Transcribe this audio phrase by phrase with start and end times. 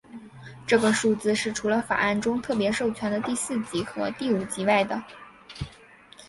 [0.65, 4.99] 这个数字是除了法案中特别授权的第四级和第五级外的。